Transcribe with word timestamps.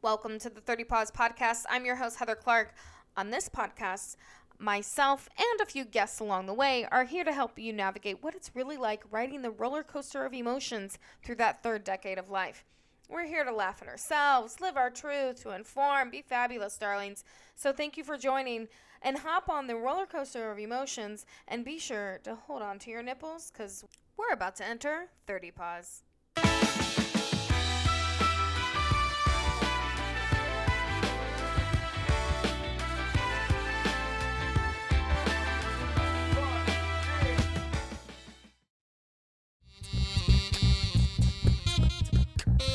Welcome 0.00 0.38
to 0.38 0.48
the 0.48 0.60
30 0.60 0.84
Pause 0.84 1.10
Podcast. 1.10 1.64
I'm 1.68 1.84
your 1.84 1.96
host, 1.96 2.20
Heather 2.20 2.36
Clark. 2.36 2.72
On 3.16 3.30
this 3.30 3.48
podcast, 3.48 4.14
myself 4.56 5.28
and 5.36 5.60
a 5.60 5.66
few 5.66 5.84
guests 5.84 6.20
along 6.20 6.46
the 6.46 6.54
way 6.54 6.86
are 6.92 7.02
here 7.02 7.24
to 7.24 7.32
help 7.32 7.58
you 7.58 7.72
navigate 7.72 8.22
what 8.22 8.36
it's 8.36 8.54
really 8.54 8.76
like 8.76 9.02
riding 9.10 9.42
the 9.42 9.50
roller 9.50 9.82
coaster 9.82 10.24
of 10.24 10.32
emotions 10.32 11.00
through 11.24 11.34
that 11.34 11.64
third 11.64 11.82
decade 11.82 12.16
of 12.16 12.30
life. 12.30 12.64
We're 13.08 13.26
here 13.26 13.42
to 13.42 13.52
laugh 13.52 13.82
at 13.82 13.88
ourselves, 13.88 14.60
live 14.60 14.76
our 14.76 14.90
truth, 14.90 15.42
to 15.42 15.50
inform, 15.50 16.10
be 16.10 16.22
fabulous, 16.22 16.78
darlings. 16.78 17.24
So 17.56 17.72
thank 17.72 17.96
you 17.96 18.04
for 18.04 18.16
joining 18.16 18.68
and 19.02 19.18
hop 19.18 19.48
on 19.48 19.66
the 19.66 19.74
roller 19.74 20.06
coaster 20.06 20.52
of 20.52 20.60
emotions 20.60 21.26
and 21.48 21.64
be 21.64 21.80
sure 21.80 22.20
to 22.22 22.36
hold 22.36 22.62
on 22.62 22.78
to 22.80 22.90
your 22.90 23.02
nipples 23.02 23.50
because 23.50 23.84
we're 24.16 24.32
about 24.32 24.54
to 24.56 24.64
enter 24.64 25.08
30 25.26 25.50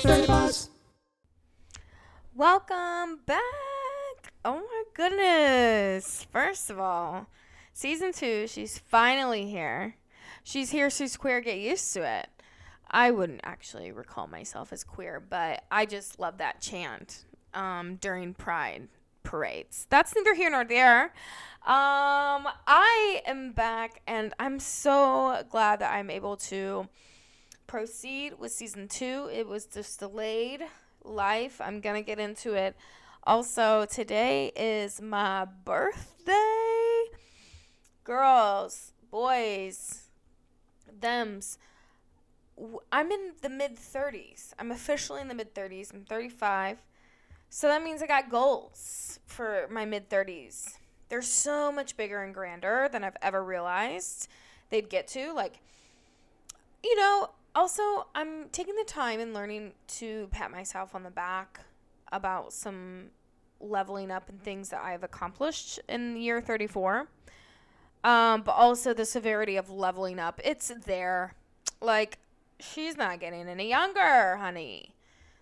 Pause. 0.03 0.69
Welcome 2.35 3.19
back. 3.25 4.33
Oh 4.43 4.55
my 4.59 4.83
goodness. 4.93 6.27
First 6.29 6.69
of 6.69 6.77
all, 6.77 7.27
season 7.71 8.11
two, 8.11 8.45
she's 8.47 8.77
finally 8.77 9.49
here. 9.49 9.95
She's 10.43 10.71
here, 10.71 10.89
she's 10.89 11.15
queer, 11.15 11.39
get 11.39 11.57
used 11.57 11.93
to 11.93 12.03
it. 12.05 12.27
I 12.91 13.11
wouldn't 13.11 13.41
actually 13.45 13.93
recall 13.93 14.27
myself 14.27 14.73
as 14.73 14.83
queer, 14.83 15.21
but 15.21 15.63
I 15.71 15.85
just 15.85 16.19
love 16.19 16.37
that 16.39 16.59
chant 16.59 17.23
um, 17.53 17.95
during 17.95 18.33
Pride 18.33 18.89
parades. 19.23 19.87
That's 19.89 20.13
neither 20.13 20.35
here 20.35 20.49
nor 20.49 20.65
there. 20.65 21.03
Um, 21.65 22.45
I 22.67 23.21
am 23.25 23.53
back, 23.53 24.01
and 24.05 24.33
I'm 24.37 24.59
so 24.59 25.45
glad 25.49 25.79
that 25.79 25.93
I'm 25.93 26.09
able 26.09 26.35
to 26.37 26.89
proceed 27.73 28.33
with 28.37 28.51
season 28.51 28.87
two. 28.87 29.27
It 29.33 29.47
was 29.47 29.65
just 29.65 29.97
delayed 29.97 30.61
life. 31.03 31.59
I'm 31.59 31.81
to 31.81 32.03
get 32.03 32.19
into 32.19 32.53
it. 32.53 32.75
Also, 33.23 33.85
today 33.85 34.51
is 34.55 35.01
my 35.01 35.47
birthday. 35.65 37.05
Girls, 38.03 38.91
boys, 39.09 40.03
thems. 41.01 41.57
I'm 42.91 43.11
in 43.11 43.31
the 43.41 43.49
mid 43.49 43.75
30s. 43.75 44.53
I'm 44.59 44.69
officially 44.69 45.21
in 45.21 45.27
the 45.27 45.33
mid 45.33 45.55
30s. 45.55 45.91
I'm 45.91 46.05
35. 46.05 46.77
So 47.49 47.67
that 47.69 47.81
means 47.81 48.03
I 48.03 48.05
got 48.05 48.29
goals 48.29 49.19
for 49.25 49.67
my 49.71 49.83
mid 49.83 50.11
30s. 50.11 50.77
They're 51.09 51.23
so 51.23 51.71
much 51.71 51.97
bigger 51.97 52.21
and 52.21 52.35
grander 52.35 52.87
than 52.91 53.03
I've 53.03 53.17
ever 53.19 53.43
realized 53.43 54.27
they'd 54.69 54.91
get 54.91 55.07
to. 55.07 55.33
Like, 55.33 55.55
you 56.83 56.95
know, 56.95 57.29
also, 57.55 58.07
I'm 58.15 58.49
taking 58.51 58.75
the 58.75 58.85
time 58.85 59.19
and 59.19 59.33
learning 59.33 59.73
to 59.99 60.27
pat 60.31 60.51
myself 60.51 60.95
on 60.95 61.03
the 61.03 61.11
back 61.11 61.61
about 62.11 62.53
some 62.53 63.09
leveling 63.59 64.11
up 64.11 64.29
and 64.29 64.41
things 64.41 64.69
that 64.69 64.81
I've 64.83 65.03
accomplished 65.03 65.79
in 65.87 66.17
year 66.17 66.41
34. 66.41 67.07
Um, 68.03 68.41
but 68.41 68.51
also 68.51 68.93
the 68.93 69.05
severity 69.05 69.55
of 69.55 69.69
leveling 69.69 70.19
up. 70.19 70.41
It's 70.43 70.71
there. 70.85 71.35
Like, 71.79 72.17
she's 72.59 72.97
not 72.97 73.19
getting 73.19 73.47
any 73.47 73.69
younger, 73.69 74.37
honey. 74.37 74.95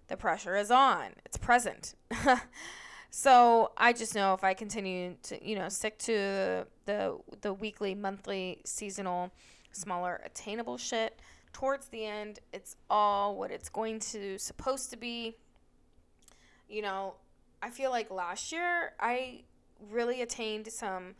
The 0.07 0.17
pressure 0.17 0.57
is 0.57 0.69
on. 0.69 1.11
It's 1.25 1.37
present. 1.37 1.95
so 3.09 3.71
I 3.77 3.93
just 3.93 4.13
know 4.13 4.33
if 4.33 4.43
I 4.43 4.53
continue 4.53 5.15
to, 5.23 5.43
you 5.43 5.55
know, 5.55 5.69
stick 5.69 5.97
to 5.99 6.67
the 6.85 7.17
the 7.41 7.53
weekly, 7.53 7.95
monthly, 7.95 8.59
seasonal, 8.65 9.31
smaller, 9.71 10.21
attainable 10.25 10.77
shit, 10.77 11.19
towards 11.53 11.87
the 11.87 12.05
end, 12.05 12.39
it's 12.53 12.75
all 12.89 13.35
what 13.35 13.51
it's 13.51 13.69
going 13.69 13.99
to 13.99 14.37
supposed 14.37 14.89
to 14.91 14.97
be. 14.97 15.37
You 16.69 16.81
know, 16.81 17.15
I 17.61 17.69
feel 17.69 17.91
like 17.91 18.09
last 18.09 18.51
year 18.51 18.93
I 18.99 19.43
really 19.89 20.21
attained 20.21 20.67
some 20.67 21.15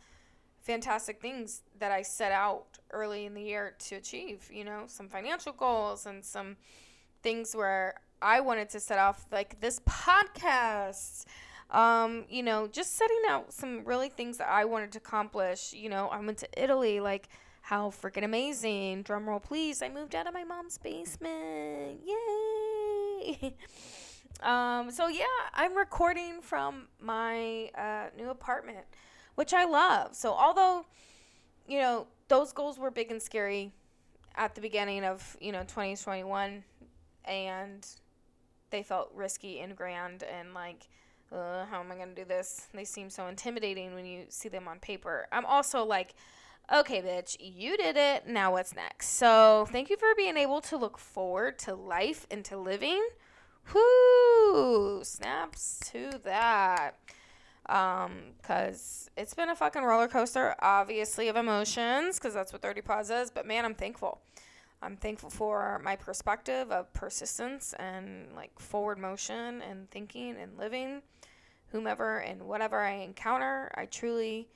fantastic 0.62 1.20
things 1.20 1.62
that 1.78 1.90
I 1.90 2.02
set 2.02 2.32
out 2.32 2.78
early 2.92 3.26
in 3.26 3.34
the 3.34 3.42
year 3.42 3.74
to 3.86 3.96
achieve, 3.96 4.48
you 4.52 4.64
know, 4.64 4.84
some 4.86 5.08
financial 5.08 5.52
goals 5.52 6.06
and 6.06 6.24
some 6.24 6.56
things 7.22 7.54
where 7.54 7.94
I 8.20 8.40
wanted 8.40 8.70
to 8.70 8.80
set 8.80 8.98
off 8.98 9.26
like 9.32 9.60
this 9.60 9.80
podcast. 9.80 11.26
Um, 11.70 12.26
you 12.28 12.42
know, 12.42 12.68
just 12.68 12.96
setting 12.96 13.22
out 13.28 13.52
some 13.52 13.84
really 13.84 14.10
things 14.10 14.38
that 14.38 14.48
I 14.48 14.66
wanted 14.66 14.92
to 14.92 14.98
accomplish. 14.98 15.72
You 15.72 15.88
know, 15.88 16.08
I 16.08 16.20
went 16.20 16.38
to 16.38 16.48
Italy 16.62 17.00
like 17.00 17.28
how 17.62 17.90
freaking 17.90 18.24
amazing. 18.24 19.02
Drum 19.02 19.28
roll, 19.28 19.40
please. 19.40 19.82
I 19.82 19.88
moved 19.88 20.14
out 20.14 20.26
of 20.26 20.34
my 20.34 20.44
mom's 20.44 20.78
basement. 20.78 22.00
Yay. 22.04 23.54
um, 24.42 24.90
so, 24.90 25.06
yeah, 25.08 25.24
I'm 25.54 25.76
recording 25.76 26.42
from 26.42 26.88
my 27.00 27.70
uh, 27.78 28.06
new 28.16 28.30
apartment, 28.30 28.84
which 29.36 29.54
I 29.54 29.64
love. 29.64 30.14
So, 30.14 30.32
although, 30.32 30.84
you 31.68 31.78
know, 31.78 32.08
those 32.28 32.52
goals 32.52 32.78
were 32.78 32.90
big 32.90 33.12
and 33.12 33.22
scary 33.22 33.72
at 34.34 34.56
the 34.56 34.60
beginning 34.60 35.04
of, 35.04 35.36
you 35.40 35.52
know, 35.52 35.62
2021, 35.62 36.64
and 37.26 37.86
they 38.70 38.82
felt 38.82 39.12
risky 39.14 39.60
and 39.60 39.76
grand 39.76 40.24
and 40.24 40.52
like, 40.52 40.88
uh, 41.30 41.64
how 41.66 41.80
am 41.80 41.92
I 41.92 41.94
going 41.94 42.08
to 42.08 42.14
do 42.14 42.24
this? 42.24 42.66
They 42.74 42.84
seem 42.84 43.08
so 43.08 43.28
intimidating 43.28 43.94
when 43.94 44.04
you 44.04 44.24
see 44.30 44.48
them 44.48 44.66
on 44.66 44.80
paper. 44.80 45.28
I'm 45.30 45.46
also 45.46 45.84
like, 45.84 46.14
okay, 46.72 47.02
bitch, 47.02 47.36
you 47.38 47.76
did 47.76 47.96
it. 47.96 48.26
Now 48.26 48.52
what's 48.52 48.74
next? 48.74 49.08
So 49.08 49.66
thank 49.70 49.90
you 49.90 49.96
for 49.96 50.14
being 50.16 50.36
able 50.36 50.60
to 50.62 50.76
look 50.76 50.98
forward 50.98 51.58
to 51.60 51.74
life 51.74 52.26
and 52.30 52.44
to 52.46 52.56
living. 52.56 53.06
Whoo! 53.74 55.04
Snaps 55.04 55.80
to 55.92 56.18
that. 56.24 56.98
Um, 57.66 58.34
cause 58.42 59.08
it's 59.16 59.34
been 59.34 59.50
a 59.50 59.54
fucking 59.54 59.82
roller 59.82 60.08
coaster, 60.08 60.56
obviously, 60.60 61.28
of 61.28 61.36
emotions, 61.36 62.18
cause 62.18 62.34
that's 62.34 62.52
what 62.52 62.62
30 62.62 62.80
Pause 62.80 63.10
is. 63.10 63.30
But 63.30 63.46
man, 63.46 63.64
I'm 63.64 63.74
thankful. 63.74 64.20
I'm 64.80 64.96
thankful 64.96 65.30
for 65.30 65.80
my 65.84 65.94
perspective 65.94 66.72
of 66.72 66.92
persistence 66.92 67.72
and 67.78 68.34
like 68.34 68.58
forward 68.58 68.98
motion 68.98 69.62
and 69.62 69.88
thinking 69.90 70.36
and 70.36 70.58
living. 70.58 71.02
Whomever 71.68 72.18
and 72.18 72.42
whatever 72.42 72.80
I 72.80 72.94
encounter, 72.94 73.70
I 73.76 73.86
truly 73.86 74.48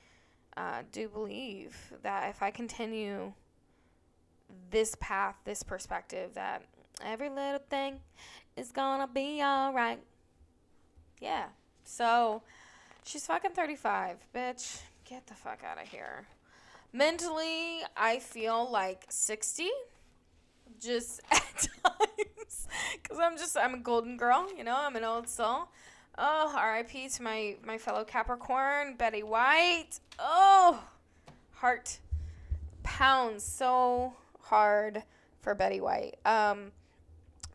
uh, 0.57 0.81
do 0.91 1.07
believe 1.07 1.77
that 2.01 2.29
if 2.29 2.41
I 2.41 2.49
continue 2.49 3.31
this 4.71 4.95
path, 4.99 5.35
this 5.45 5.61
perspective, 5.61 6.31
that 6.33 6.63
every 7.05 7.29
little 7.29 7.61
thing 7.69 7.99
is 8.55 8.71
gonna 8.71 9.07
be 9.07 9.41
alright. 9.41 9.99
Yeah. 11.21 11.45
So 11.83 12.41
she's 13.05 13.25
fucking 13.27 13.51
35, 13.51 14.17
bitch. 14.35 14.81
Get 15.05 15.27
the 15.27 15.35
fuck 15.35 15.61
out 15.63 15.81
of 15.81 15.87
here. 15.87 16.27
Mentally, 16.91 17.81
I 17.95 18.19
feel 18.19 18.69
like 18.69 19.05
60. 19.09 19.69
Just 20.81 21.21
at 21.31 21.67
times. 21.83 22.67
Because 22.93 23.19
I'm 23.19 23.37
just, 23.37 23.57
I'm 23.57 23.75
a 23.75 23.79
golden 23.79 24.17
girl, 24.17 24.47
you 24.57 24.63
know, 24.63 24.75
I'm 24.77 24.95
an 24.95 25.03
old 25.03 25.29
soul. 25.29 25.69
Oh, 26.17 26.53
R.I.P. 26.57 27.09
to 27.09 27.23
my 27.23 27.57
my 27.63 27.77
fellow 27.77 28.03
Capricorn, 28.03 28.95
Betty 28.95 29.23
White. 29.23 29.99
Oh, 30.17 30.83
heart 31.53 31.99
pounds 32.83 33.43
so 33.43 34.13
hard 34.41 35.03
for 35.41 35.53
Betty 35.53 35.79
White. 35.79 36.15
Um, 36.25 36.71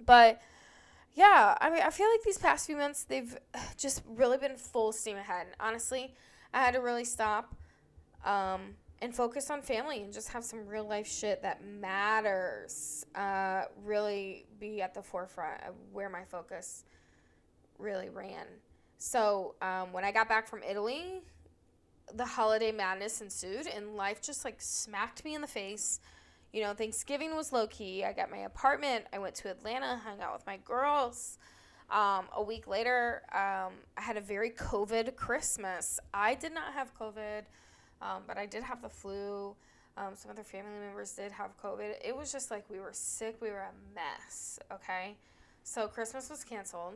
but 0.05 0.41
yeah, 1.15 1.57
I 1.61 1.71
mean, 1.71 1.83
I 1.83 1.91
feel 1.91 2.09
like 2.09 2.23
these 2.23 2.39
past 2.39 2.67
few 2.67 2.77
months 2.77 3.05
they've 3.05 3.37
just 3.77 4.03
really 4.07 4.39
been 4.39 4.57
full 4.57 4.93
steam 4.93 5.17
ahead. 5.17 5.49
Honestly, 5.59 6.15
I 6.55 6.63
had 6.63 6.75
to 6.75 6.81
really 6.81 7.05
stop 7.05 7.55
um, 8.25 8.75
and 9.01 9.15
focus 9.15 9.51
on 9.51 9.63
family 9.63 10.03
and 10.03 10.13
just 10.13 10.29
have 10.29 10.45
some 10.45 10.67
real 10.67 10.87
life 10.87 11.09
shit 11.09 11.43
that 11.43 11.65
matters. 11.65 13.05
Uh, 13.15 13.63
really 13.85 14.47
be 14.61 14.81
at 14.81 14.95
the 14.95 15.03
forefront 15.03 15.61
of 15.65 15.75
where 15.93 16.09
my 16.09 16.25
focus 16.25 16.85
really 17.83 18.09
ran. 18.09 18.47
So 18.99 19.57
um, 19.61 19.93
when 19.93 20.05
I 20.05 20.13
got 20.13 20.29
back 20.29 20.47
from 20.49 20.63
Italy, 20.63 21.23
the 22.15 22.25
holiday 22.25 22.73
madness 22.73 23.21
ensued, 23.21 23.67
and 23.67 23.97
life 23.97 24.23
just 24.23 24.45
like 24.45 24.61
smacked 24.61 25.25
me 25.25 25.35
in 25.35 25.41
the 25.41 25.47
face. 25.47 26.01
You 26.53 26.63
know, 26.63 26.75
Thanksgiving 26.75 27.35
was 27.35 27.53
low 27.53 27.67
key. 27.67 28.05
I 28.05 28.13
got 28.13 28.31
my 28.31 28.39
apartment. 28.39 29.07
I 29.13 29.19
went 29.19 29.35
to 29.37 29.51
Atlanta, 29.51 29.97
hung 29.97 30.21
out 30.21 30.35
with 30.35 30.47
my 30.47 30.59
girls. 30.65 31.39
Um, 31.91 32.27
a 32.35 32.43
week 32.43 32.67
later, 32.67 33.23
um, 33.33 33.73
I 33.97 34.01
had 34.01 34.17
a 34.17 34.21
very 34.21 34.51
COVID 34.51 35.17
Christmas. 35.17 35.99
I 36.15 36.35
did 36.35 36.53
not 36.53 36.73
have 36.73 36.97
COVID, 36.99 37.43
um, 38.01 38.23
but 38.27 38.39
I 38.39 38.47
did 38.47 38.63
have 38.63 38.83
the 38.83 38.89
flu. 38.89 39.55
Um, 39.97 40.15
some 40.15 40.31
other 40.31 40.45
family 40.45 40.79
members 40.81 41.13
did 41.13 41.33
have 41.33 41.51
COVID. 41.63 41.95
It 42.03 42.17
was 42.17 42.33
just 42.33 42.51
like 42.51 42.69
we 42.71 42.81
were 42.81 42.93
sick. 42.93 43.37
We 43.41 43.51
were 43.51 43.59
a 43.59 43.95
mess. 43.95 44.59
Okay. 44.73 45.17
So 45.65 45.87
Christmas 45.87 46.31
was 46.31 46.45
canceled. 46.45 46.95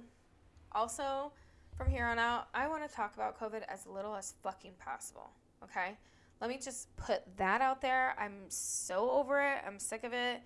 Also, 0.72 1.32
from 1.76 1.90
here 1.90 2.06
on 2.06 2.18
out, 2.18 2.48
I 2.54 2.68
want 2.68 2.88
to 2.88 2.94
talk 2.94 3.14
about 3.14 3.38
COVID 3.38 3.62
as 3.68 3.86
little 3.86 4.14
as 4.14 4.34
fucking 4.42 4.72
possible. 4.78 5.30
Okay? 5.62 5.96
Let 6.40 6.50
me 6.50 6.58
just 6.62 6.94
put 6.96 7.22
that 7.38 7.60
out 7.60 7.80
there. 7.80 8.14
I'm 8.18 8.48
so 8.48 9.10
over 9.10 9.40
it. 9.40 9.58
I'm 9.66 9.78
sick 9.78 10.04
of 10.04 10.12
it. 10.12 10.40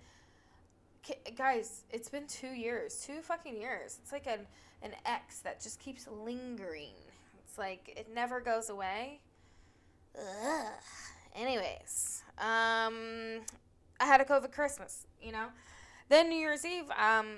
K- 1.03 1.19
guys, 1.35 1.83
it's 1.89 2.09
been 2.09 2.27
two 2.27 2.47
years, 2.47 3.03
two 3.05 3.21
fucking 3.21 3.59
years. 3.59 3.97
It's 4.01 4.11
like 4.11 4.27
an 4.27 4.47
an 4.83 4.93
X 5.05 5.39
that 5.39 5.61
just 5.61 5.79
keeps 5.79 6.07
lingering. 6.07 6.95
It's 7.45 7.57
like 7.57 7.93
it 7.95 8.07
never 8.13 8.39
goes 8.39 8.69
away. 8.69 9.19
Ugh. 10.17 10.71
Anyways, 11.35 12.23
um, 12.37 13.41
I 13.99 14.05
had 14.05 14.21
a 14.21 14.25
COVID 14.25 14.51
Christmas, 14.51 15.07
you 15.21 15.31
know. 15.31 15.47
Then 16.09 16.29
New 16.29 16.37
Year's 16.37 16.65
Eve, 16.65 16.89
um, 16.91 17.37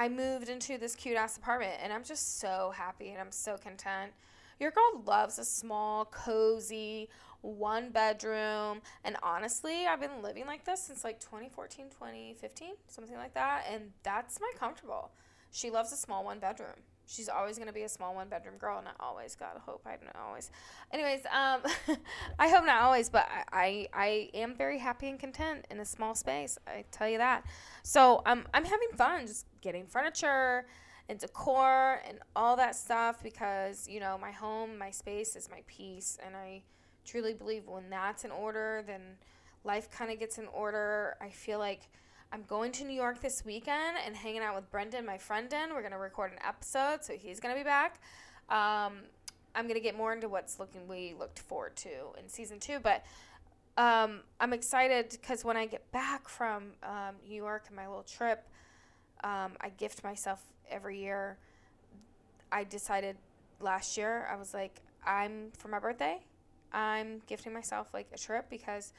I 0.00 0.08
moved 0.08 0.48
into 0.48 0.78
this 0.78 0.96
cute 0.96 1.18
ass 1.18 1.36
apartment, 1.36 1.74
and 1.82 1.92
I'm 1.92 2.04
just 2.04 2.40
so 2.40 2.72
happy 2.74 3.10
and 3.10 3.20
I'm 3.20 3.30
so 3.30 3.58
content. 3.58 4.12
Your 4.58 4.70
girl 4.70 5.02
loves 5.04 5.38
a 5.38 5.44
small, 5.44 6.06
cozy, 6.06 7.10
one 7.42 7.90
bedroom. 7.90 8.80
And 9.04 9.18
honestly, 9.22 9.86
I've 9.86 10.00
been 10.00 10.22
living 10.22 10.46
like 10.46 10.64
this 10.64 10.82
since 10.84 11.04
like 11.04 11.20
2014, 11.20 11.90
2015, 11.90 12.68
something 12.86 13.16
like 13.16 13.34
that. 13.34 13.66
And 13.70 13.92
that's 14.02 14.40
my 14.40 14.50
comfortable. 14.58 15.10
She 15.50 15.68
loves 15.68 15.92
a 15.92 15.98
small 15.98 16.24
one 16.24 16.38
bedroom. 16.38 16.80
She's 17.10 17.28
always 17.28 17.56
going 17.56 17.66
to 17.66 17.74
be 17.74 17.82
a 17.82 17.88
small 17.88 18.14
one 18.14 18.28
bedroom 18.28 18.56
girl. 18.56 18.78
and 18.78 18.88
i 18.88 18.92
always. 19.00 19.36
I 19.40 19.58
hope 19.58 19.82
I 19.86 19.96
don't 19.96 20.14
always. 20.16 20.50
Anyways, 20.92 21.20
um, 21.26 21.60
I 22.38 22.48
hope 22.48 22.64
not 22.64 22.82
always, 22.82 23.08
but 23.10 23.28
I, 23.28 23.44
I, 23.52 23.88
I 23.92 24.30
am 24.34 24.54
very 24.54 24.78
happy 24.78 25.08
and 25.08 25.18
content 25.18 25.66
in 25.70 25.80
a 25.80 25.84
small 25.84 26.14
space. 26.14 26.58
I 26.66 26.84
tell 26.90 27.08
you 27.08 27.18
that. 27.18 27.44
So 27.82 28.22
um, 28.26 28.46
I'm 28.54 28.64
having 28.64 28.88
fun 28.96 29.26
just 29.26 29.46
getting 29.60 29.86
furniture 29.86 30.66
and 31.08 31.18
decor 31.18 32.00
and 32.06 32.18
all 32.36 32.56
that 32.56 32.76
stuff 32.76 33.22
because, 33.22 33.88
you 33.88 33.98
know, 33.98 34.16
my 34.16 34.30
home, 34.30 34.78
my 34.78 34.90
space 34.90 35.34
is 35.34 35.50
my 35.50 35.62
peace. 35.66 36.16
And 36.24 36.36
I, 36.36 36.62
truly 37.04 37.34
believe 37.34 37.66
when 37.66 37.90
that's 37.90 38.24
in 38.24 38.30
order, 38.30 38.84
then 38.86 39.00
life 39.64 39.90
kind 39.90 40.10
of 40.10 40.18
gets 40.18 40.38
in 40.38 40.46
order. 40.48 41.16
I 41.20 41.30
feel 41.30 41.58
like 41.58 41.88
I'm 42.32 42.44
going 42.44 42.70
to 42.72 42.84
New 42.84 42.94
York 42.94 43.20
this 43.20 43.44
weekend 43.44 43.96
and 44.06 44.14
hanging 44.14 44.40
out 44.40 44.54
with 44.54 44.70
Brendan, 44.70 45.04
my 45.04 45.18
friend. 45.18 45.48
Den. 45.48 45.74
We're 45.74 45.82
gonna 45.82 45.98
record 45.98 46.30
an 46.30 46.38
episode, 46.46 47.02
so 47.02 47.14
he's 47.14 47.40
gonna 47.40 47.56
be 47.56 47.64
back. 47.64 48.00
Um, 48.48 48.98
I'm 49.56 49.66
gonna 49.66 49.80
get 49.80 49.96
more 49.96 50.12
into 50.12 50.28
what's 50.28 50.60
looking 50.60 50.86
we 50.86 51.14
looked 51.18 51.40
forward 51.40 51.74
to 51.76 51.90
in 52.18 52.28
season 52.28 52.60
two, 52.60 52.78
but 52.78 53.04
um, 53.76 54.20
I'm 54.38 54.52
excited 54.52 55.08
because 55.10 55.44
when 55.44 55.56
I 55.56 55.66
get 55.66 55.90
back 55.90 56.28
from 56.28 56.72
um, 56.84 57.16
New 57.28 57.34
York 57.34 57.64
and 57.66 57.74
my 57.74 57.88
little 57.88 58.04
trip, 58.04 58.46
um, 59.24 59.52
I 59.60 59.70
gift 59.76 60.04
myself 60.04 60.40
every 60.70 61.00
year. 61.00 61.36
I 62.52 62.62
decided 62.62 63.16
last 63.58 63.96
year 63.96 64.28
I 64.32 64.36
was 64.36 64.54
like, 64.54 64.80
I'm 65.04 65.50
for 65.58 65.66
my 65.66 65.80
birthday. 65.80 66.20
I'm 66.72 67.22
gifting 67.26 67.52
myself 67.52 67.92
like 67.92 68.06
a 68.14 68.18
trip 68.18 68.46
because 68.48 68.92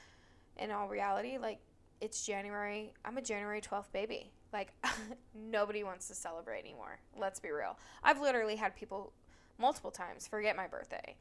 in 0.58 0.70
all 0.70 0.90
reality, 0.90 1.38
like 1.38 1.60
it's 2.02 2.26
January. 2.26 2.94
I'm 3.06 3.18
a 3.18 3.22
January 3.22 3.62
12th 3.62 3.92
baby. 3.94 4.32
Like 4.52 4.74
nobody 5.36 5.84
wants 5.84 6.08
to 6.08 6.16
celebrate 6.16 6.60
anymore. 6.60 7.00
Let's 7.16 7.40
be 7.40 7.52
real. 7.52 7.78
I've 8.04 8.20
literally 8.20 8.56
had 8.56 8.76
people 8.76 9.14
multiple 9.60 9.92
times 9.92 10.28
forget 10.28 10.56
my 10.56 10.68
birthday. 10.68 11.16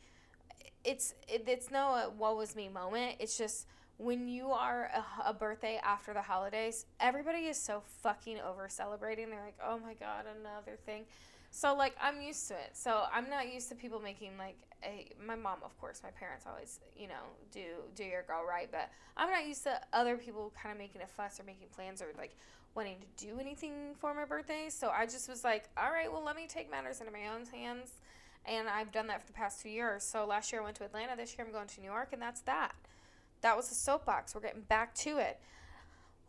It's 0.83 1.15
it, 1.29 1.45
it's 1.47 1.71
no 1.71 1.89
uh, 1.89 2.05
what 2.17 2.37
was 2.37 2.57
me 2.57 2.69
moment. 2.69 3.17
It's 3.21 3.37
just 3.37 3.67
when 3.99 4.27
you 4.27 4.51
are 4.51 4.91
a, 4.95 5.29
a, 5.29 5.35
birthday 5.35 5.79
after 5.85 6.15
the 6.15 6.23
holidays, 6.23 6.87
everybody 7.01 7.41
is 7.41 7.59
so 7.59 7.83
fucking 8.03 8.41
over 8.41 8.67
celebrating. 8.69 9.29
They're 9.29 9.45
like, 9.45 9.59
"Oh 9.63 9.79
my 9.79 9.93
god, 9.93 10.25
another 10.41 10.79
thing." 10.87 11.05
So 11.51 11.75
like 11.75 11.97
I'm 12.01 12.21
used 12.21 12.49
to 12.49 12.55
it. 12.55 12.71
So 12.75 13.05
I'm 13.13 13.29
not 13.29 13.53
used 13.53 13.69
to 13.71 13.75
people 13.75 14.01
making 14.01 14.33
like 14.39 14.57
a 14.85 15.09
my 15.25 15.35
mom 15.35 15.59
of 15.65 15.79
course, 15.81 16.01
my 16.03 16.11
parents 16.11 16.47
always, 16.49 16.81
you 16.97 17.09
know, 17.09 17.25
do 17.53 17.65
do 17.95 18.05
your 18.05 18.23
girl 18.23 18.43
right, 18.49 18.69
but 18.71 18.91
I'm 19.17 19.31
not 19.31 19.47
used 19.47 19.65
to 19.65 19.81
other 19.93 20.17
people 20.17 20.53
kind 20.61 20.73
of 20.73 20.79
making 20.79 21.03
a 21.03 21.07
fuss 21.07 21.41
or 21.41 21.45
making 21.45 21.69
plans 21.75 22.01
or 22.01 22.07
like 22.17 22.37
wanting 22.75 22.97
to 23.01 23.27
do 23.27 23.39
anything 23.41 23.95
for 23.99 24.15
my 24.15 24.25
birthday. 24.25 24.67
So 24.69 24.91
I 24.91 25.07
just 25.07 25.29
was 25.29 25.43
like, 25.43 25.69
all 25.77 25.91
right, 25.91 26.11
well 26.11 26.25
let 26.25 26.37
me 26.37 26.47
take 26.49 26.71
matters 26.71 27.01
into 27.01 27.13
my 27.13 27.27
own 27.35 27.47
hands. 27.47 27.93
And 28.47 28.69
I've 28.69 28.91
done 28.91 29.07
that 29.09 29.21
for 29.21 29.27
the 29.27 29.35
past 29.35 29.61
two 29.61 29.69
years. 29.69 30.03
So 30.03 30.25
last 30.25 30.51
year 30.53 30.63
I 30.63 30.65
went 30.65 30.77
to 30.77 30.85
Atlanta, 30.85 31.15
this 31.17 31.37
year 31.37 31.47
I'm 31.47 31.53
going 31.53 31.67
to 31.67 31.81
New 31.81 31.87
York 31.87 32.11
and 32.13 32.23
that's 32.23 32.41
that. 32.43 32.73
That 33.43 33.57
was 33.57 33.69
the 33.69 33.75
soapbox. 33.75 34.35
We're 34.35 34.41
getting 34.41 34.63
back 34.63 34.95
to 34.97 35.19
it. 35.19 35.41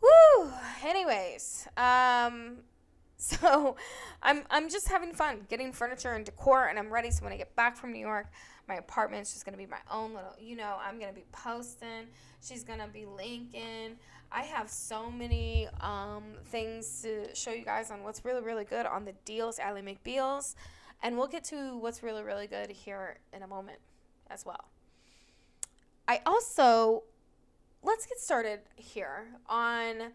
Woo! 0.02 0.50
Anyways, 0.84 1.68
um, 1.76 2.56
So 3.42 3.76
I'm 4.20 4.42
I'm 4.50 4.68
just 4.68 4.88
having 4.88 5.12
fun 5.12 5.46
getting 5.48 5.72
furniture 5.72 6.12
and 6.12 6.24
decor 6.24 6.66
and 6.66 6.78
I'm 6.78 6.92
ready 6.92 7.10
so 7.10 7.22
when 7.22 7.32
I 7.32 7.36
get 7.36 7.54
back 7.54 7.76
from 7.76 7.92
New 7.92 8.00
York, 8.00 8.26
my 8.68 8.74
apartment 8.74 9.22
is 9.22 9.32
just 9.32 9.44
gonna 9.44 9.56
be 9.56 9.66
my 9.66 9.78
own 9.90 10.12
little 10.12 10.34
you 10.40 10.56
know, 10.56 10.76
I'm 10.84 10.98
gonna 10.98 11.12
be 11.12 11.24
posting. 11.30 12.08
She's 12.40 12.64
gonna 12.64 12.88
be 12.88 13.06
linking. 13.06 13.96
I 14.32 14.42
have 14.42 14.70
so 14.70 15.10
many 15.10 15.68
um, 15.80 16.24
things 16.46 17.02
to 17.02 17.34
show 17.34 17.52
you 17.52 17.64
guys 17.64 17.90
on 17.90 18.02
what's 18.02 18.24
really, 18.24 18.40
really 18.40 18.64
good 18.64 18.86
on 18.86 19.04
the 19.04 19.12
deals, 19.24 19.58
Ally 19.58 19.82
McBeals. 19.82 20.54
And 21.02 21.18
we'll 21.18 21.26
get 21.26 21.44
to 21.44 21.76
what's 21.76 22.02
really, 22.02 22.22
really 22.22 22.46
good 22.46 22.70
here 22.70 23.18
in 23.34 23.42
a 23.42 23.46
moment 23.46 23.78
as 24.30 24.46
well. 24.46 24.70
I 26.08 26.20
also, 26.24 27.02
let's 27.82 28.06
get 28.06 28.18
started 28.18 28.60
here 28.76 29.26
on 29.48 30.12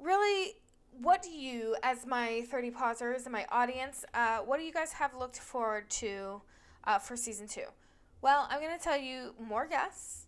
really 0.00 0.54
what 1.00 1.22
do 1.22 1.30
you, 1.30 1.76
as 1.82 2.06
my 2.06 2.44
30 2.50 2.70
pausers 2.70 3.24
and 3.24 3.32
my 3.32 3.46
audience, 3.50 4.04
uh, 4.14 4.38
what 4.38 4.58
do 4.58 4.64
you 4.64 4.72
guys 4.72 4.92
have 4.92 5.14
looked 5.14 5.38
forward 5.38 5.88
to 5.90 6.42
uh, 6.84 6.98
for 6.98 7.16
season 7.16 7.46
two? 7.46 7.66
Well, 8.20 8.48
I'm 8.50 8.60
going 8.60 8.76
to 8.76 8.82
tell 8.82 8.98
you 8.98 9.34
more 9.40 9.66
guests, 9.66 10.26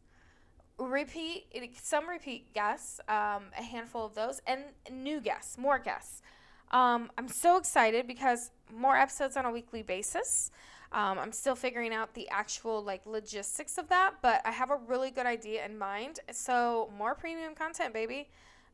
repeat, 0.78 1.46
some 1.82 2.08
repeat 2.08 2.54
guests, 2.54 3.00
um, 3.08 3.44
a 3.58 3.62
handful 3.62 4.04
of 4.04 4.14
those, 4.14 4.40
and 4.46 4.62
new 4.90 5.20
guests, 5.20 5.58
more 5.58 5.78
guests. 5.78 6.22
Um, 6.70 7.10
I'm 7.18 7.28
so 7.28 7.56
excited 7.56 8.06
because 8.06 8.52
more 8.72 8.96
episodes 8.96 9.36
on 9.36 9.44
a 9.44 9.50
weekly 9.50 9.82
basis. 9.82 10.52
Um, 10.92 11.18
I'm 11.18 11.32
still 11.32 11.54
figuring 11.54 11.92
out 11.92 12.14
the 12.14 12.28
actual 12.30 12.82
like 12.82 13.06
logistics 13.06 13.78
of 13.78 13.88
that, 13.88 14.14
but 14.22 14.40
I 14.44 14.50
have 14.50 14.70
a 14.70 14.76
really 14.76 15.10
good 15.10 15.26
idea 15.26 15.64
in 15.64 15.78
mind. 15.78 16.20
So 16.32 16.90
more 16.96 17.14
premium 17.14 17.54
content, 17.54 17.92
baby, 17.92 18.28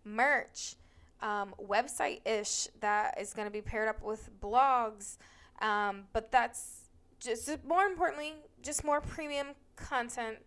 merch 0.05 0.77
um, 1.23 1.55
website 1.61 2.21
ish 2.27 2.69
that 2.81 3.19
is 3.21 3.33
going 3.33 3.47
to 3.47 3.53
be 3.53 3.63
paired 3.63 3.89
up 3.89 4.03
with 4.03 4.29
blogs. 4.41 5.17
Um, 5.61 6.05
but 6.13 6.31
that's 6.31 6.89
just 7.19 7.49
more 7.67 7.85
importantly, 7.85 8.35
just 8.63 8.85
more 8.85 9.01
premium 9.01 9.49
content 9.77 10.39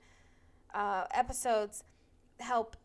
uh, 0.73 1.05
episodes 1.11 1.83
help 2.39 2.75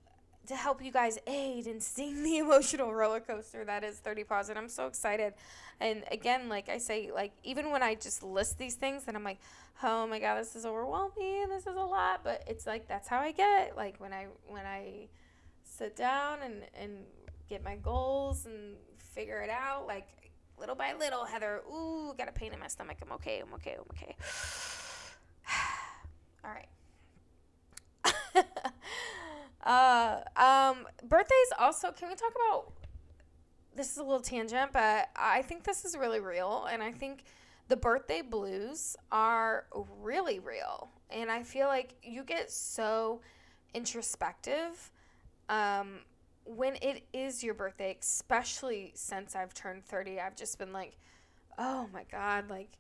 to 0.47 0.55
help 0.55 0.85
you 0.85 0.93
guys 0.93 1.19
aid 1.27 1.67
in 1.67 1.81
seeing 1.81 2.23
the 2.25 2.39
emotional 2.39 2.93
roller 2.93 3.21
coaster 3.21 3.65
that 3.65 3.83
is 3.85 3.99
30 3.99 4.25
Pause 4.25 4.51
and 4.51 4.59
i'm 4.59 4.69
so 4.69 4.87
excited 4.87 5.33
and 5.81 6.05
again 6.11 6.49
like 6.49 6.69
i 6.69 6.79
say 6.79 7.11
like 7.15 7.33
even 7.45 7.71
when 7.71 7.83
i 7.83 7.95
just 7.95 8.23
list 8.23 8.59
these 8.59 8.75
things 8.75 9.05
and 9.07 9.17
i'm 9.17 9.25
like 9.25 9.39
oh 9.83 10.07
my 10.07 10.19
god 10.19 10.39
this 10.39 10.55
is 10.55 10.67
overwhelming 10.67 11.49
this 11.49 11.67
is 11.67 11.77
a 11.77 11.81
lot 11.81 12.21
but 12.23 12.45
it's 12.47 12.67
like 12.67 12.87
that's 12.89 13.09
how 13.09 13.19
i 13.19 13.33
get 13.33 13.77
like 13.77 13.99
when 14.01 14.13
i 14.13 14.27
when 14.47 14.67
i 14.67 15.09
sit 15.65 15.97
down 15.97 16.39
and 16.43 16.63
and 16.79 17.05
get 17.49 17.63
my 17.63 17.77
goals 17.77 18.47
and 18.47 18.77
figure 18.99 19.41
it 19.41 19.51
out 19.51 19.87
like 19.87 20.07
little 20.59 20.75
by 20.75 20.93
little 20.95 21.25
heather 21.25 21.63
ooh 21.73 22.15
got 22.17 22.29
a 22.29 22.33
pain 22.33 22.53
in 22.53 22.61
my 22.61 22.69
stomach. 22.69 22.99
I'm 23.03 23.13
okay 23.13 23.41
i'm 23.41 23.53
okay 23.55 23.77
i'm 23.79 23.85
okay. 23.93 24.17
All 26.45 26.51
right. 26.51 26.69
Uh 29.65 30.21
um 30.37 30.87
birthdays 31.09 31.53
also 31.59 31.91
can 31.91 32.11
we 32.11 32.15
talk 32.15 32.33
about 32.35 32.73
this 33.75 33.91
is 33.93 33.97
a 33.97 34.03
little 34.03 34.21
tangent 34.21 34.73
but 34.75 35.09
i 35.17 35.41
think 35.41 35.65
this 35.65 35.87
is 35.87 35.97
really 35.97 36.21
real 36.21 36.69
and 36.71 36.83
i 36.83 36.93
think 36.93 37.25
the 37.69 37.77
birthday 37.77 38.21
blues 38.21 38.95
are 39.11 39.65
really 40.03 40.39
real 40.39 40.91
and 41.09 41.31
i 41.31 41.43
feel 41.43 41.67
like 41.67 41.95
you 42.03 42.23
get 42.23 42.51
so 42.51 43.23
introspective 43.73 44.91
um, 45.49 46.01
when 46.45 46.77
it 46.77 47.05
is 47.13 47.43
your 47.43 47.55
birthday, 47.55 47.97
especially 48.01 48.93
since 48.95 49.35
I've 49.35 49.55
turned 49.55 49.85
30, 49.85 50.21
I've 50.21 50.37
just 50.37 50.59
been 50.59 50.73
like, 50.73 50.97
"Oh 51.59 51.89
my 51.93 52.05
god, 52.11 52.51
like 52.51 52.71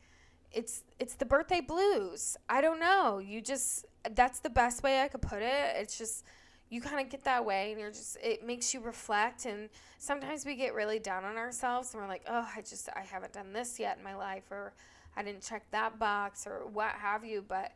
it's 0.52 0.82
it's 0.98 1.14
the 1.14 1.24
birthday 1.26 1.60
blues." 1.60 2.36
I 2.48 2.60
don't 2.60 2.80
know. 2.80 3.18
You 3.18 3.40
just 3.40 3.86
that's 4.14 4.40
the 4.40 4.50
best 4.50 4.82
way 4.82 5.02
I 5.02 5.08
could 5.08 5.22
put 5.22 5.42
it. 5.42 5.76
It's 5.76 5.98
just 5.98 6.24
you 6.70 6.80
kind 6.80 7.00
of 7.00 7.10
get 7.10 7.24
that 7.24 7.44
way 7.44 7.70
and 7.70 7.80
you're 7.80 7.90
just 7.90 8.16
it 8.22 8.44
makes 8.44 8.74
you 8.74 8.80
reflect 8.80 9.46
and 9.46 9.68
sometimes 9.98 10.44
we 10.46 10.56
get 10.56 10.74
really 10.74 10.98
down 10.98 11.24
on 11.24 11.36
ourselves 11.36 11.92
and 11.94 12.02
we're 12.02 12.08
like, 12.08 12.24
"Oh, 12.28 12.48
I 12.56 12.60
just 12.62 12.88
I 12.94 13.00
haven't 13.02 13.32
done 13.32 13.52
this 13.52 13.78
yet 13.78 13.98
in 13.98 14.04
my 14.04 14.14
life 14.14 14.50
or 14.50 14.74
I 15.16 15.22
didn't 15.22 15.42
check 15.42 15.70
that 15.70 15.98
box 15.98 16.46
or 16.46 16.66
what 16.66 16.92
have 16.92 17.24
you." 17.24 17.42
But 17.46 17.72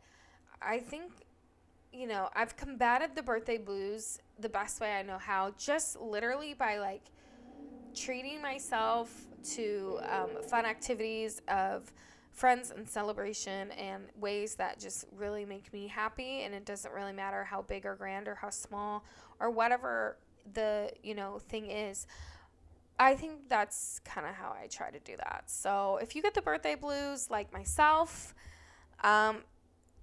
I 0.62 0.78
think 0.80 1.12
you 1.92 2.06
know, 2.06 2.28
I've 2.34 2.56
combated 2.56 3.14
the 3.14 3.22
birthday 3.22 3.56
blues 3.56 4.18
the 4.38 4.48
best 4.48 4.80
way 4.80 4.92
I 4.94 5.02
know 5.02 5.18
how, 5.18 5.52
just 5.58 6.00
literally 6.00 6.54
by 6.54 6.78
like 6.78 7.10
treating 7.94 8.40
myself 8.42 9.26
to 9.54 9.98
um, 10.08 10.30
fun 10.42 10.66
activities 10.66 11.40
of 11.48 11.92
friends 12.32 12.70
and 12.74 12.88
celebration 12.88 13.70
and 13.72 14.04
ways 14.20 14.54
that 14.56 14.78
just 14.78 15.06
really 15.16 15.44
make 15.44 15.72
me 15.72 15.88
happy 15.88 16.42
and 16.42 16.54
it 16.54 16.64
doesn't 16.64 16.92
really 16.94 17.12
matter 17.12 17.44
how 17.44 17.62
big 17.62 17.84
or 17.84 17.96
grand 17.96 18.28
or 18.28 18.36
how 18.36 18.50
small 18.50 19.04
or 19.40 19.50
whatever 19.50 20.16
the 20.54 20.90
you 21.02 21.14
know 21.14 21.38
thing 21.48 21.70
is. 21.70 22.06
I 22.98 23.14
think 23.14 23.48
that's 23.48 24.00
kind 24.04 24.26
of 24.26 24.34
how 24.34 24.56
i 24.60 24.66
try 24.66 24.90
to 24.90 24.98
do 25.00 25.16
that. 25.16 25.44
So 25.46 25.98
if 26.02 26.16
you 26.16 26.22
get 26.22 26.34
the 26.34 26.42
birthday 26.42 26.74
blues 26.74 27.28
like 27.30 27.52
myself 27.52 28.34
um, 29.02 29.38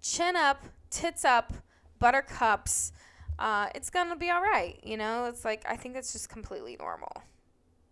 chin 0.02 0.36
up 0.36 0.64
tits 0.90 1.26
up 1.26 1.54
buttercups 2.00 2.92
uh, 3.40 3.68
it's 3.76 3.90
gonna 3.90 4.16
be 4.16 4.30
all 4.30 4.42
right 4.42 4.80
you 4.84 4.98
know? 4.98 5.26
It's 5.26 5.46
like 5.46 5.64
i 5.68 5.76
think 5.76 5.96
it's 5.96 6.14
just 6.14 6.30
completely 6.30 6.78
normal. 6.80 7.24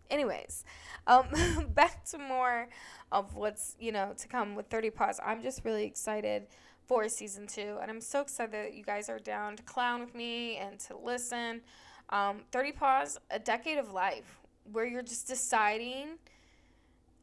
Anyways 0.09 0.63
um, 1.07 1.25
back 1.69 2.05
to 2.05 2.17
more 2.17 2.67
of 3.11 3.35
what's 3.35 3.75
you 3.79 3.91
know 3.91 4.13
to 4.17 4.27
come 4.27 4.55
with 4.55 4.67
30 4.67 4.89
Pause 4.91 5.19
i'm 5.25 5.41
just 5.41 5.63
really 5.65 5.85
excited 5.85 6.47
for 6.85 7.07
season 7.09 7.47
two 7.47 7.77
and 7.81 7.89
i'm 7.89 8.01
so 8.01 8.21
excited 8.21 8.53
that 8.53 8.73
you 8.73 8.83
guys 8.83 9.09
are 9.09 9.19
down 9.19 9.55
to 9.55 9.63
clown 9.63 10.01
with 10.01 10.13
me 10.13 10.57
and 10.57 10.79
to 10.79 10.97
listen. 10.97 11.61
Um, 12.09 12.41
30 12.51 12.73
Pause 12.73 13.19
a 13.31 13.39
decade 13.39 13.77
of 13.77 13.91
life 13.91 14.39
where 14.71 14.85
you're 14.85 15.01
just 15.01 15.27
deciding 15.27 16.19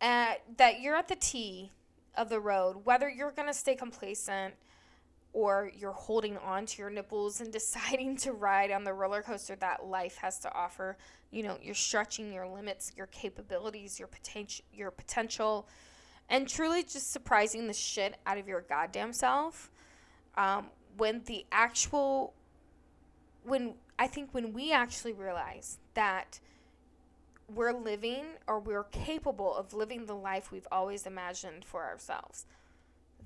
at, 0.01 0.43
that 0.57 0.81
you're 0.81 0.97
at 0.97 1.09
the 1.09 1.17
t 1.17 1.71
of 2.17 2.29
the 2.29 2.41
road 2.41 2.85
whether 2.85 3.09
you're 3.09 3.31
to 3.47 3.55
stay 3.55 3.75
complacent 3.75 4.55
or 5.33 5.71
you're 5.77 5.93
holding 5.93 6.37
on 6.39 6.67
to 6.67 6.79
your 6.79 6.91
nipples 6.91 7.41
and 7.41 7.53
deciding 7.61 8.17
to 8.17 8.33
ride 8.33 8.71
on 8.71 8.85
the 8.85 8.93
roller 8.93 9.23
coaster 9.23 9.57
that 9.57 9.85
life 9.85 10.17
has 10.17 10.39
to 10.41 10.55
offer. 10.55 10.97
You 11.31 11.45
know 11.45 11.59
you're 11.63 11.75
stretching 11.75 12.33
your 12.33 12.49
limits 12.49 12.93
your 12.97 13.07
capabilities 13.07 13.99
your 13.99 14.09
potential 14.09 14.65
your 14.73 14.91
potential 14.91 15.69
and 16.29 16.49
truly 16.49 16.83
just 16.83 17.13
surprising 17.13 17.67
the 17.67 17.73
shit 17.73 18.17
out 18.27 18.39
of 18.39 18.49
your 18.49 18.63
goddamn 18.63 19.13
self. 19.13 19.71
Um, 20.37 20.67
when 20.97 21.23
the 21.25 21.45
actual 21.53 22.35
when 23.45 23.75
i 23.99 24.07
think 24.07 24.33
when 24.33 24.53
we 24.53 24.73
actually 24.73 25.13
realize 25.13 25.79
that 25.95 26.41
we're 27.53 27.73
living 27.73 28.25
or 28.47 28.61
we're 28.61 28.85
capable 28.85 29.55
of 29.55 29.73
living 29.75 30.07
the 30.07 30.15
life 30.15 30.53
we've 30.53 30.69
always 30.71 31.07
imagined 31.07 31.65
for 31.65 31.85
ourselves 31.85 32.47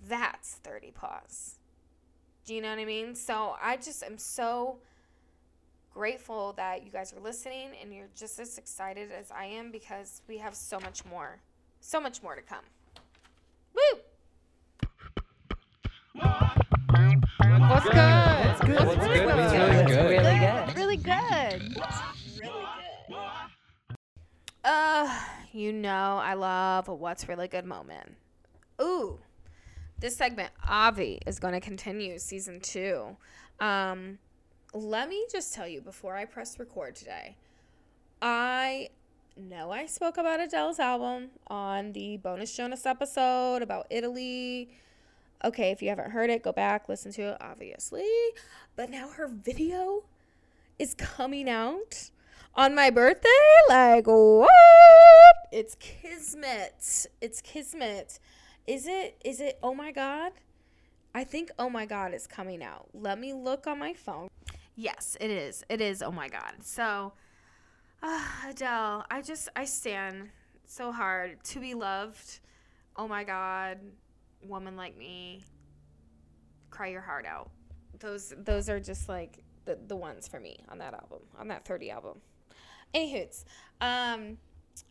that's 0.06 0.54
30 0.62 0.92
Pause 0.92 1.58
do 2.44 2.54
you 2.54 2.60
know 2.60 2.70
what 2.70 2.78
i 2.78 2.84
mean 2.84 3.14
so 3.14 3.56
i 3.60 3.76
just 3.76 4.02
am 4.02 4.18
so 4.18 4.78
grateful 5.94 6.52
that 6.54 6.84
you 6.84 6.90
guys 6.90 7.12
are 7.12 7.20
listening 7.20 7.70
and 7.80 7.94
you're 7.94 8.08
just 8.16 8.40
as 8.40 8.58
excited 8.58 9.10
as 9.12 9.30
I 9.30 9.44
am 9.44 9.70
because 9.70 10.22
we 10.26 10.38
have 10.38 10.54
so 10.54 10.80
much 10.80 11.04
more, 11.04 11.38
so 11.80 12.00
much 12.00 12.20
more 12.20 12.34
to 12.34 12.42
come. 12.42 12.64
Woo! 13.74 14.00
What's 17.68 17.84
good? 17.84 17.94
What's 17.94 18.60
good? 18.60 18.86
What's 18.86 19.52
good? 19.52 19.88
Really 19.88 20.18
Really 20.18 20.38
good. 20.38 20.76
Really 20.76 20.96
good. 20.96 21.76
Really 22.42 22.56
good. 22.66 23.14
Uh, 24.64 25.20
you 25.52 25.72
know 25.72 26.18
I 26.22 26.34
love 26.34 26.88
a 26.88 26.94
what's 26.94 27.28
really 27.28 27.48
good 27.48 27.64
moment. 27.66 28.16
Ooh, 28.82 29.20
this 29.98 30.16
segment, 30.16 30.50
Avi, 30.68 31.20
is 31.26 31.38
going 31.38 31.54
to 31.54 31.60
continue 31.60 32.18
season 32.18 32.60
two. 32.60 33.16
Um, 33.60 34.18
let 34.72 35.08
me 35.08 35.26
just 35.30 35.54
tell 35.54 35.68
you 35.68 35.80
before 35.80 36.16
I 36.16 36.24
press 36.24 36.58
record 36.58 36.96
today, 36.96 37.36
I 38.20 38.88
know 39.36 39.70
I 39.70 39.86
spoke 39.86 40.16
about 40.16 40.40
Adele's 40.40 40.78
album 40.78 41.30
on 41.46 41.92
the 41.92 42.16
bonus 42.16 42.56
Jonas 42.56 42.86
episode 42.86 43.62
about 43.62 43.86
Italy. 43.90 44.68
Okay, 45.44 45.70
if 45.70 45.82
you 45.82 45.88
haven't 45.88 46.10
heard 46.10 46.30
it, 46.30 46.42
go 46.42 46.52
back, 46.52 46.88
listen 46.88 47.12
to 47.12 47.22
it, 47.32 47.36
obviously. 47.40 48.08
But 48.76 48.90
now 48.90 49.08
her 49.08 49.28
video 49.28 50.04
is 50.78 50.94
coming 50.94 51.48
out 51.48 52.10
on 52.54 52.74
my 52.74 52.90
birthday. 52.90 53.28
Like, 53.68 54.06
what? 54.06 54.48
It's 55.52 55.76
Kismet. 55.78 57.06
It's 57.20 57.40
Kismet. 57.40 58.18
Is 58.66 58.86
it? 58.86 59.20
Is 59.24 59.40
it? 59.40 59.58
Oh 59.62 59.74
my 59.74 59.92
God. 59.92 60.32
I 61.14 61.22
think 61.22 61.52
Oh 61.58 61.70
My 61.70 61.86
God 61.86 62.12
is 62.12 62.26
coming 62.26 62.62
out. 62.62 62.88
Let 62.92 63.20
me 63.20 63.32
look 63.32 63.66
on 63.66 63.78
my 63.78 63.94
phone. 63.94 64.28
Yes, 64.74 65.16
it 65.20 65.30
is. 65.30 65.64
It 65.68 65.80
is. 65.80 66.02
Oh 66.02 66.10
my 66.10 66.28
God. 66.28 66.54
So, 66.62 67.12
uh, 68.02 68.24
Adele, 68.48 69.04
I 69.10 69.22
just, 69.22 69.48
I 69.54 69.64
stand 69.64 70.30
so 70.66 70.90
hard 70.90 71.42
to 71.44 71.60
be 71.60 71.74
loved. 71.74 72.40
Oh 72.96 73.06
my 73.06 73.22
God. 73.22 73.78
Woman 74.42 74.76
like 74.76 74.96
me. 74.98 75.44
Cry 76.70 76.88
your 76.88 77.00
heart 77.00 77.26
out. 77.26 77.50
Those, 78.00 78.34
those 78.36 78.68
are 78.68 78.80
just 78.80 79.08
like 79.08 79.44
the, 79.66 79.78
the 79.86 79.94
ones 79.94 80.26
for 80.26 80.40
me 80.40 80.58
on 80.68 80.78
that 80.78 80.94
album, 80.94 81.20
on 81.38 81.46
that 81.48 81.64
30 81.64 81.90
album. 81.90 82.18
Anywho's, 82.92 83.44
um, 83.80 84.36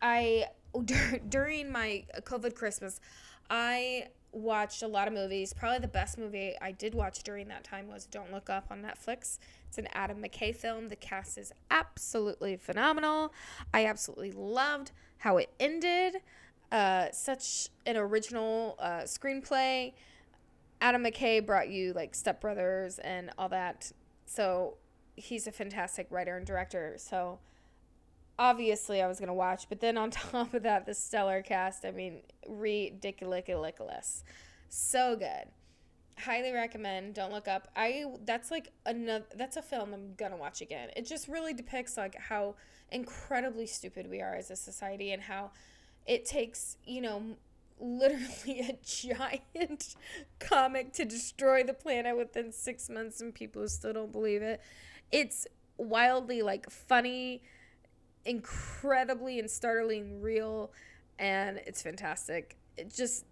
I, 0.02 0.46
during 1.30 1.70
my 1.70 2.06
COVID 2.22 2.56
Christmas, 2.56 3.02
I 3.50 4.08
watched 4.32 4.82
a 4.82 4.88
lot 4.88 5.08
of 5.08 5.14
movies. 5.14 5.54
Probably 5.54 5.80
the 5.80 5.88
best 5.88 6.18
movie 6.18 6.56
I 6.62 6.72
did 6.72 6.96
watch 6.96 7.24
during 7.24 7.48
that 7.50 7.64
time 7.64 7.88
was 7.88 8.06
Don't 8.06 8.32
Look 8.32 8.50
Up 8.50 8.68
on 8.72 8.82
Netflix. 8.82 9.38
It's 9.68 9.78
an 9.78 9.88
Adam 9.94 10.22
McKay 10.22 10.56
film. 10.56 10.90
The 10.90 10.96
cast 10.96 11.38
is 11.38 11.54
absolutely 11.70 12.58
phenomenal. 12.58 13.34
I 13.74 13.86
absolutely 13.86 14.32
loved 14.32 14.92
how 15.20 15.38
it 15.38 15.50
ended. 15.60 16.18
Uh, 16.72 17.08
such 17.12 17.70
an 17.86 17.96
original 17.96 18.76
uh, 18.80 19.02
screenplay. 19.02 19.94
Adam 20.82 21.04
McKay 21.04 21.46
brought 21.46 21.70
you 21.70 21.94
like 21.94 22.16
Step 22.16 22.42
Brothers 22.42 23.00
and 23.00 23.30
all 23.38 23.50
that. 23.50 23.92
So 24.26 24.78
he's 25.16 25.46
a 25.48 25.52
fantastic 25.52 26.08
writer 26.10 26.36
and 26.36 26.46
director. 26.46 26.96
So 26.98 27.40
obviously 28.38 29.02
I 29.02 29.08
was 29.08 29.20
to 29.28 29.34
watch. 29.34 29.68
But 29.70 29.80
then 29.80 29.98
on 29.98 30.12
top 30.12 30.54
of 30.54 30.64
that, 30.64 30.86
the 30.86 30.94
stellar 30.94 31.42
cast, 31.42 31.86
I 31.86 31.92
mean, 31.92 32.22
ridiculous. 32.48 34.24
So 34.70 35.16
good 35.16 35.48
highly 36.20 36.52
recommend 36.52 37.16
don't 37.16 37.32
look 37.32 37.48
up 37.48 37.68
i 37.76 38.06
that's 38.26 38.52
like 38.52 38.70
another 38.86 39.26
that's 39.36 39.58
a 39.58 39.62
film 39.62 39.94
i'm 39.94 40.14
gonna 40.16 40.38
watch 40.38 40.62
again 40.62 40.90
it 40.96 41.06
just 41.06 41.28
really 41.28 41.54
depicts 41.54 41.98
like 41.98 42.16
how 42.16 42.56
incredibly 42.92 43.66
stupid 43.66 44.10
we 44.10 44.22
are 44.22 44.36
as 44.36 44.52
a 44.52 44.56
society 44.56 45.12
and 45.12 45.24
how 45.24 45.50
it 46.06 46.26
takes 46.26 46.78
you 46.86 47.02
know 47.02 47.36
literally 47.80 48.60
a 48.70 48.78
giant 48.86 49.96
comic 50.40 50.94
to 50.94 51.04
destroy 51.04 51.64
the 51.64 51.74
planet 51.74 52.16
within 52.16 52.52
six 52.52 52.90
months 52.90 53.20
and 53.20 53.34
people 53.34 53.68
still 53.68 53.94
don't 53.94 54.12
believe 54.12 54.44
it 54.44 54.62
it's 55.12 55.48
wildly 55.78 56.44
like 56.44 56.70
funny 56.70 57.42
incredibly 58.26 59.40
and 59.40 59.50
startling 59.50 60.22
real 60.22 60.72
and 61.20 61.60
it's 61.66 61.82
fantastic 61.82 62.58
it 62.78 62.94
just 62.94 63.26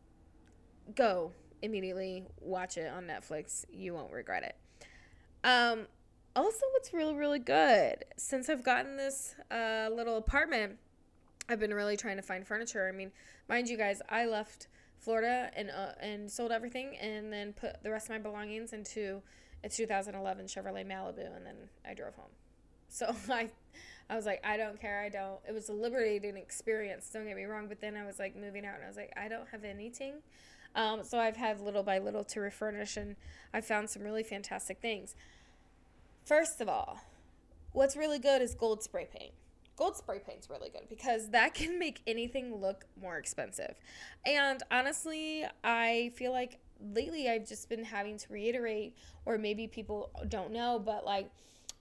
go 0.96 1.32
immediately 1.62 2.26
watch 2.40 2.78
it 2.78 2.92
on 2.92 3.06
Netflix. 3.06 3.66
You 3.72 3.94
won't 3.94 4.12
regret 4.12 4.44
it. 4.44 4.56
Um, 5.44 5.88
also, 6.36 6.66
what's 6.74 6.94
really, 6.94 7.16
really 7.16 7.40
good 7.40 8.06
since 8.18 8.50
I've 8.50 8.64
gotten 8.64 8.98
this 8.98 9.36
uh, 9.50 9.90
little 9.94 10.18
apartment, 10.18 10.78
I've 11.50 11.60
been 11.60 11.74
really 11.74 11.98
trying 11.98 12.18
to 12.18 12.22
find 12.22 12.46
furniture. 12.46 12.88
I 12.88 12.96
mean, 12.96 13.12
mind 13.50 13.68
you 13.68 13.78
guys, 13.78 14.02
I 14.10 14.26
left 14.26 14.68
Florida 15.00 15.52
and 15.56 15.70
uh, 15.70 15.94
and 16.00 16.32
sold 16.32 16.52
everything, 16.52 16.96
and 17.02 17.34
then 17.34 17.54
put 17.54 17.84
the 17.84 17.92
rest 17.92 18.06
of 18.06 18.12
my 18.12 18.20
belongings 18.20 18.72
into 18.72 19.22
a 19.64 19.70
2011 19.70 20.46
Chevrolet 20.46 20.86
Malibu, 20.86 21.36
and 21.36 21.46
then 21.46 21.56
I 21.88 21.94
drove 21.94 22.16
home. 22.16 22.32
So 22.88 23.14
I, 23.30 23.50
I 24.12 24.16
was 24.16 24.26
like, 24.26 24.46
I 24.46 24.58
don't 24.58 24.80
care. 24.80 25.02
I 25.02 25.10
don't. 25.10 25.40
It 25.48 25.54
was 25.54 25.70
a 25.70 25.74
liberating 25.74 26.38
experience. 26.38 27.10
Don't 27.12 27.26
get 27.26 27.36
me 27.36 27.46
wrong. 27.46 27.68
But 27.68 27.82
then 27.82 27.96
I 27.96 28.06
was 28.06 28.20
like 28.20 28.36
moving 28.36 28.66
out, 28.66 28.76
and 28.76 28.84
I 28.84 28.88
was 28.88 28.98
like, 28.98 29.14
I 29.18 29.28
don't 29.28 29.48
have 29.52 29.64
anything 29.64 30.16
um, 30.76 31.04
so 31.04 31.20
I've 31.20 31.36
had 31.36 31.60
little 31.60 31.84
by 31.84 32.00
little 32.00 32.24
to 32.26 32.40
refurnish, 32.40 32.98
and 32.98 33.16
I've 33.54 33.66
found 33.66 33.90
some 33.90 34.04
really 34.04 34.24
fantastic 34.24 34.80
things. 34.80 35.16
First 36.24 36.62
of 36.62 36.70
all, 36.70 37.02
what's 37.74 37.96
really 37.96 38.20
good 38.20 38.42
is 38.42 38.56
gold 38.56 38.84
spray 38.84 39.08
paint. 39.12 39.34
Gold 39.76 39.98
spray 39.98 40.20
paint's 40.20 40.50
really 40.50 40.70
good 40.70 40.88
because 40.90 41.30
that 41.30 41.54
can 41.54 41.78
make 41.78 42.02
anything 42.08 42.56
look 42.56 42.86
more 43.02 43.18
expensive. 43.18 43.76
And 44.26 44.64
honestly, 44.72 45.46
I 45.64 46.12
feel 46.16 46.32
like 46.32 46.60
lately 46.94 47.30
I've 47.30 47.48
just 47.48 47.68
been 47.68 47.84
having 47.84 48.18
to 48.18 48.26
reiterate, 48.32 48.96
or 49.26 49.38
maybe 49.38 49.68
people 49.68 50.10
don't 50.30 50.52
know, 50.52 50.82
but 50.84 51.06
like 51.06 51.32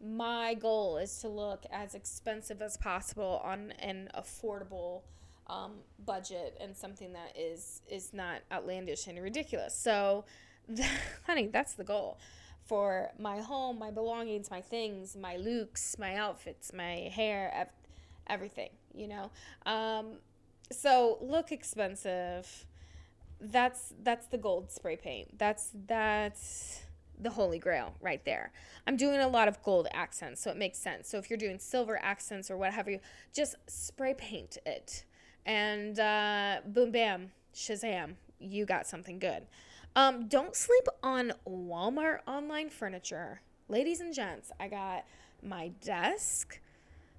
my 0.02 0.54
goal 0.54 0.96
is 0.96 1.18
to 1.20 1.28
look 1.28 1.64
as 1.70 1.94
expensive 1.94 2.62
as 2.62 2.76
possible 2.76 3.40
on 3.44 3.72
an 3.80 4.08
affordable 4.16 5.02
um, 5.46 5.72
budget 6.06 6.56
and 6.60 6.76
something 6.76 7.12
that 7.12 7.36
is 7.36 7.82
is 7.88 8.12
not 8.14 8.40
outlandish 8.52 9.06
and 9.06 9.20
ridiculous. 9.20 9.74
So, 9.76 10.24
honey, 11.26 11.48
that's 11.48 11.74
the 11.74 11.84
goal 11.84 12.18
for 12.64 13.10
my 13.18 13.40
home, 13.40 13.78
my 13.78 13.90
belongings, 13.90 14.50
my 14.50 14.60
things, 14.60 15.16
my 15.16 15.36
looks, 15.36 15.98
my 15.98 16.14
outfits, 16.16 16.72
my 16.72 17.10
hair, 17.14 17.52
ev- 17.54 17.68
everything. 18.28 18.70
You 18.94 19.08
know, 19.08 19.30
um, 19.66 20.14
so 20.72 21.18
look 21.20 21.52
expensive. 21.52 22.66
that's 23.40 23.94
that's 24.02 24.26
the 24.26 24.38
gold 24.38 24.70
spray 24.70 24.96
paint. 24.96 25.38
That's 25.38 25.70
that's 25.86 26.82
the 27.22 27.30
holy 27.30 27.58
grail 27.58 27.94
right 28.00 28.24
there. 28.24 28.52
I'm 28.86 28.96
doing 28.96 29.20
a 29.20 29.28
lot 29.28 29.48
of 29.48 29.62
gold 29.62 29.88
accents, 29.92 30.42
so 30.42 30.50
it 30.50 30.56
makes 30.56 30.78
sense. 30.78 31.08
So 31.08 31.18
if 31.18 31.30
you're 31.30 31.38
doing 31.38 31.58
silver 31.58 31.98
accents 32.02 32.50
or 32.50 32.56
what 32.56 32.72
have 32.72 32.88
you, 32.88 33.00
just 33.34 33.56
spray 33.66 34.14
paint 34.14 34.58
it, 34.66 35.04
and 35.46 35.98
uh, 35.98 36.60
boom, 36.66 36.90
bam, 36.90 37.32
shazam, 37.54 38.14
you 38.38 38.64
got 38.64 38.86
something 38.86 39.18
good. 39.18 39.46
Um, 39.96 40.28
don't 40.28 40.54
sleep 40.54 40.86
on 41.02 41.32
Walmart 41.48 42.20
online 42.26 42.70
furniture, 42.70 43.40
ladies 43.68 44.00
and 44.00 44.14
gents. 44.14 44.52
I 44.60 44.68
got 44.68 45.04
my 45.42 45.68
desk 45.80 46.60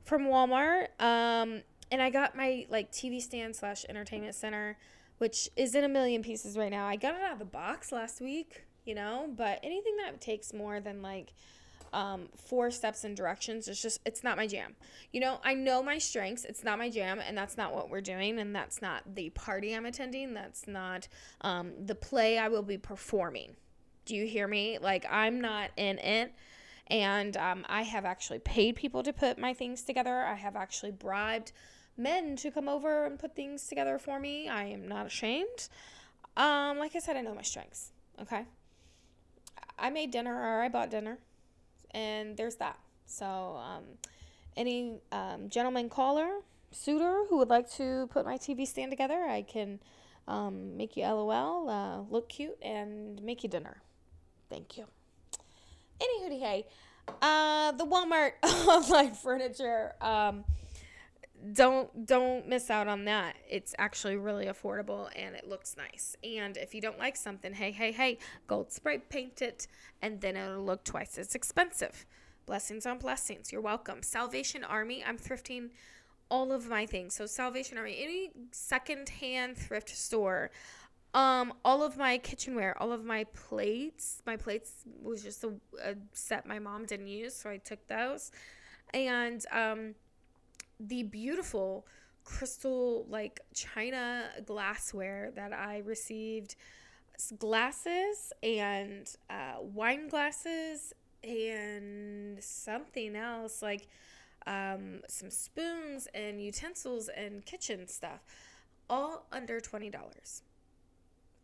from 0.03 0.23
Walmart, 0.23 0.87
um, 0.99 1.61
and 1.91 2.01
I 2.01 2.09
got 2.09 2.35
my 2.35 2.65
like 2.69 2.91
TV 2.91 3.21
stand 3.21 3.55
slash 3.55 3.85
entertainment 3.89 4.35
center, 4.35 4.77
which 5.17 5.49
is 5.55 5.75
in 5.75 5.83
a 5.83 5.89
million 5.89 6.23
pieces 6.23 6.57
right 6.57 6.71
now. 6.71 6.85
I 6.85 6.95
got 6.95 7.15
it 7.15 7.21
out 7.21 7.33
of 7.33 7.39
the 7.39 7.45
box 7.45 7.91
last 7.91 8.21
week 8.21 8.65
you 8.85 8.95
know? 8.95 9.29
But 9.35 9.59
anything 9.63 9.97
that 9.97 10.21
takes 10.21 10.53
more 10.53 10.79
than 10.79 11.01
like 11.01 11.33
um, 11.93 12.29
four 12.35 12.71
steps 12.71 13.03
and 13.03 13.15
directions 13.15 13.67
it's 13.67 13.81
just 13.81 13.99
it's 14.05 14.23
not 14.23 14.37
my 14.37 14.47
jam. 14.47 14.75
You 15.11 15.19
know 15.19 15.39
i 15.43 15.53
know 15.53 15.83
my 15.83 15.97
strengths 15.97 16.45
it's 16.45 16.63
not 16.63 16.77
my 16.77 16.89
jam 16.89 17.19
and 17.19 17.37
that's 17.37 17.57
not 17.57 17.73
what 17.73 17.89
we're 17.89 18.01
doing 18.01 18.39
and 18.39 18.55
that's 18.55 18.81
not 18.81 19.15
the 19.15 19.29
party 19.31 19.73
i'm 19.73 19.85
attending 19.85 20.33
that's 20.33 20.67
not 20.67 21.07
um, 21.41 21.73
the 21.85 21.95
play 21.95 22.37
i 22.37 22.47
will 22.47 22.63
be 22.63 22.77
performing. 22.77 23.55
Do 24.05 24.15
you 24.15 24.25
hear 24.25 24.47
me? 24.47 24.77
Like 24.81 25.05
i'm 25.09 25.41
not 25.41 25.71
in 25.75 25.99
it 25.99 26.33
and 26.87 27.35
um, 27.37 27.65
i 27.67 27.81
have 27.81 28.05
actually 28.05 28.39
paid 28.39 28.75
people 28.75 29.03
to 29.03 29.13
put 29.13 29.37
my 29.37 29.53
things 29.53 29.81
together. 29.81 30.23
I 30.23 30.35
have 30.35 30.55
actually 30.55 30.91
bribed 30.91 31.51
men 31.97 32.37
to 32.37 32.51
come 32.51 32.69
over 32.69 33.05
and 33.05 33.19
put 33.19 33.35
things 33.35 33.67
together 33.67 33.99
for 33.99 34.17
me. 34.17 34.47
I 34.47 34.63
am 34.63 34.87
not 34.87 35.05
ashamed. 35.07 35.67
Um, 36.37 36.77
like 36.77 36.95
i 36.95 36.99
said 36.99 37.17
i 37.17 37.21
know 37.21 37.35
my 37.35 37.41
strengths 37.41 37.91
okay 38.21 38.45
I 39.81 39.89
made 39.89 40.11
dinner 40.11 40.33
or 40.33 40.61
I 40.61 40.69
bought 40.69 40.91
dinner, 40.91 41.17
and 41.91 42.37
there's 42.37 42.55
that. 42.57 42.77
So, 43.05 43.25
um, 43.25 43.83
any 44.55 44.99
um, 45.11 45.49
gentleman 45.49 45.89
caller, 45.89 46.29
suitor 46.71 47.23
who 47.29 47.37
would 47.39 47.49
like 47.49 47.69
to 47.71 48.07
put 48.11 48.23
my 48.23 48.37
TV 48.37 48.65
stand 48.65 48.91
together, 48.91 49.25
I 49.27 49.41
can 49.41 49.79
um, 50.27 50.77
make 50.77 50.95
you 50.95 51.03
LOL, 51.03 51.69
uh, 51.69 52.01
look 52.09 52.29
cute, 52.29 52.57
and 52.61 53.21
make 53.23 53.43
you 53.43 53.49
dinner. 53.49 53.81
Thank 54.49 54.77
you. 54.77 54.85
Any 55.99 56.21
hootie 56.21 56.39
hey, 56.39 56.67
uh, 57.21 57.71
the 57.73 57.85
Walmart 57.85 58.33
online 58.43 59.13
furniture. 59.13 59.93
Um, 59.99 60.45
don't 61.53 62.05
don't 62.05 62.47
miss 62.47 62.69
out 62.69 62.87
on 62.87 63.05
that. 63.05 63.35
It's 63.49 63.73
actually 63.77 64.17
really 64.17 64.45
affordable 64.45 65.09
and 65.15 65.35
it 65.35 65.47
looks 65.47 65.75
nice. 65.77 66.15
And 66.23 66.57
if 66.57 66.73
you 66.75 66.81
don't 66.81 66.99
like 66.99 67.15
something, 67.15 67.53
hey, 67.53 67.71
hey, 67.71 67.91
hey, 67.91 68.19
gold 68.47 68.71
spray 68.71 68.99
paint 68.99 69.41
it 69.41 69.67
and 70.01 70.21
then 70.21 70.35
it'll 70.35 70.63
look 70.63 70.83
twice 70.83 71.17
as 71.17 71.35
expensive. 71.35 72.05
Blessings 72.45 72.85
on 72.85 72.99
blessings. 72.99 73.51
You're 73.51 73.61
welcome. 73.61 74.03
Salvation 74.03 74.63
Army, 74.63 75.03
I'm 75.05 75.17
thrifting 75.17 75.69
all 76.29 76.51
of 76.51 76.69
my 76.69 76.85
things. 76.85 77.13
So 77.13 77.25
Salvation 77.25 77.77
Army, 77.77 77.97
any 78.01 78.31
secondhand 78.51 79.57
thrift 79.57 79.89
store, 79.89 80.51
um, 81.13 81.53
all 81.65 81.83
of 81.83 81.97
my 81.97 82.17
kitchenware, 82.17 82.81
all 82.81 82.91
of 82.91 83.03
my 83.03 83.25
plates. 83.25 84.21
My 84.25 84.37
plates 84.37 84.71
was 85.01 85.23
just 85.23 85.43
a, 85.43 85.53
a 85.83 85.95
set 86.13 86.45
my 86.45 86.59
mom 86.59 86.85
didn't 86.85 87.07
use, 87.07 87.35
so 87.35 87.49
I 87.49 87.57
took 87.57 87.85
those. 87.87 88.31
And 88.93 89.45
um 89.51 89.95
the 90.87 91.03
beautiful 91.03 91.85
crystal 92.23 93.05
like 93.09 93.39
china 93.53 94.29
glassware 94.45 95.31
that 95.35 95.53
I 95.53 95.79
received 95.85 96.55
glasses 97.37 98.33
and 98.43 99.07
uh, 99.29 99.61
wine 99.61 100.07
glasses 100.07 100.93
and 101.23 102.43
something 102.43 103.15
else 103.15 103.61
like 103.61 103.87
um, 104.47 105.01
some 105.07 105.29
spoons 105.29 106.07
and 106.13 106.41
utensils 106.41 107.09
and 107.15 107.45
kitchen 107.45 107.87
stuff 107.87 108.21
all 108.89 109.25
under 109.31 109.59
$20 109.59 109.93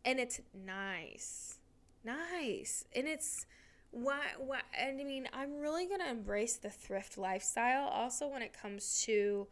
and 0.08 0.18
it's 0.18 0.40
nice. 0.54 1.58
Nice. 2.02 2.84
And 2.94 3.06
it's 3.06 3.44
why 3.90 4.20
why 4.38 4.60
and 4.78 5.00
i 5.00 5.04
mean 5.04 5.26
i'm 5.32 5.58
really 5.60 5.86
going 5.86 6.00
to 6.00 6.10
embrace 6.10 6.56
the 6.56 6.68
thrift 6.68 7.16
lifestyle 7.16 7.88
also 7.88 8.28
when 8.28 8.42
it 8.42 8.52
comes 8.52 9.02
to 9.02 9.46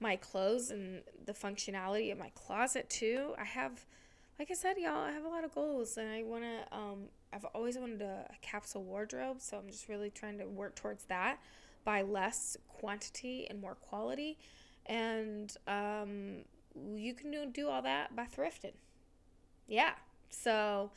my 0.00 0.16
clothes 0.16 0.70
and 0.70 1.02
the 1.24 1.32
functionality 1.32 2.10
of 2.10 2.18
my 2.18 2.30
closet 2.34 2.88
too. 2.90 3.34
I 3.38 3.44
have 3.44 3.86
like 4.38 4.50
i 4.50 4.54
said 4.54 4.76
y'all 4.76 4.96
i 4.96 5.12
have 5.12 5.24
a 5.24 5.28
lot 5.28 5.44
of 5.44 5.54
goals 5.54 5.96
and 5.96 6.10
i 6.10 6.22
want 6.24 6.42
to 6.42 6.76
um 6.76 7.04
i've 7.32 7.44
always 7.54 7.78
wanted 7.78 8.02
a, 8.02 8.26
a 8.28 8.34
capsule 8.42 8.82
wardrobe 8.82 9.40
so 9.40 9.56
i'm 9.56 9.70
just 9.70 9.88
really 9.88 10.10
trying 10.10 10.38
to 10.38 10.44
work 10.46 10.74
towards 10.74 11.04
that 11.04 11.38
by 11.84 12.02
less 12.02 12.56
quantity 12.68 13.46
and 13.48 13.60
more 13.60 13.74
quality. 13.74 14.38
And 14.86 15.54
um 15.68 16.44
you 16.96 17.14
can 17.14 17.30
do, 17.30 17.46
do 17.46 17.68
all 17.68 17.82
that 17.82 18.16
by 18.16 18.24
thrifting. 18.24 18.74
Yeah 19.68 19.92
so 20.30 20.90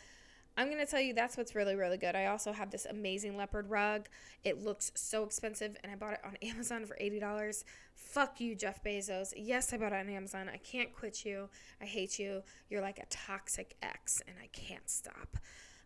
I'm 0.58 0.72
going 0.72 0.84
to 0.84 0.90
tell 0.90 1.00
you 1.00 1.14
that's 1.14 1.38
what's 1.38 1.54
really, 1.54 1.76
really 1.76 1.98
good. 1.98 2.16
I 2.16 2.26
also 2.26 2.52
have 2.52 2.72
this 2.72 2.86
amazing 2.86 3.38
leopard 3.38 3.70
rug. 3.70 4.08
It 4.44 4.64
looks 4.64 4.92
so 4.96 5.24
expensive, 5.24 5.78
and 5.84 5.92
I 5.92 5.96
bought 5.96 6.14
it 6.14 6.22
on 6.26 6.36
Amazon 6.42 6.86
for 6.86 6.98
$80. 7.00 7.64
Fuck 7.94 8.42
you, 8.42 8.56
Jeff 8.56 8.84
Bezos. 8.84 9.34
Yes, 9.38 9.72
I 9.72 9.78
bought 9.78 9.94
it 9.94 10.00
on 10.00 10.10
Amazon. 10.10 10.50
I 10.52 10.58
can't 10.58 10.92
quit 10.94 11.24
you. 11.24 11.50
I 11.80 11.86
hate 11.86 12.18
you. 12.18 12.42
You're 12.72 12.82
like 12.82 12.98
a 12.98 13.06
toxic 13.10 13.76
ex, 13.84 14.22
and 14.28 14.36
I 14.42 14.48
can't 14.48 14.90
stop. 14.90 15.38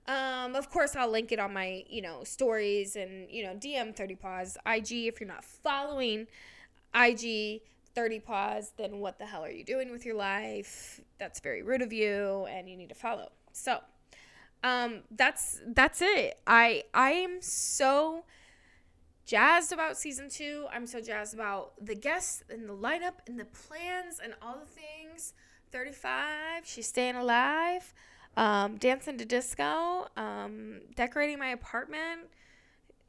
Um, 0.07 0.55
of 0.55 0.69
course, 0.69 0.95
I'll 0.95 1.11
link 1.11 1.33
it 1.33 1.39
on 1.39 1.53
my, 1.53 1.83
you 1.89 2.01
know, 2.01 2.23
stories 2.23 2.95
and, 2.95 3.29
you 3.29 3.43
know, 3.43 3.53
DM 3.53 3.93
30 3.93 4.15
Pause, 4.15 4.57
IG. 4.65 4.91
If 5.07 5.19
you're 5.19 5.27
not 5.27 5.43
following 5.43 6.27
IG 6.95 7.61
30 7.93 8.19
Pause, 8.21 8.71
then 8.77 8.99
what 8.99 9.19
the 9.19 9.25
hell 9.25 9.43
are 9.43 9.51
you 9.51 9.65
doing 9.65 9.91
with 9.91 10.05
your 10.05 10.15
life? 10.15 11.01
That's 11.19 11.41
very 11.41 11.61
rude 11.61 11.81
of 11.81 11.91
you, 11.91 12.47
and 12.49 12.69
you 12.69 12.77
need 12.77 12.89
to 12.89 12.95
follow. 12.95 13.31
So, 13.51 13.79
um, 14.63 15.01
that's 15.11 15.59
that's 15.67 16.01
it. 16.01 16.39
I 16.45 16.83
I 16.93 17.11
am 17.11 17.41
so 17.41 18.25
jazzed 19.25 19.71
about 19.71 19.97
season 19.97 20.29
two. 20.29 20.67
I'm 20.71 20.85
so 20.85 21.01
jazzed 21.01 21.33
about 21.33 21.73
the 21.83 21.95
guests 21.95 22.43
and 22.49 22.67
the 22.67 22.73
lineup 22.73 23.13
and 23.27 23.39
the 23.39 23.45
plans 23.45 24.19
and 24.23 24.33
all 24.41 24.57
the 24.59 24.65
things. 24.65 25.33
35, 25.71 26.65
she's 26.65 26.87
staying 26.87 27.15
alive, 27.15 27.93
um, 28.35 28.75
dancing 28.75 29.17
to 29.17 29.23
disco, 29.23 30.07
um, 30.17 30.81
decorating 30.95 31.39
my 31.39 31.47
apartment, 31.47 32.27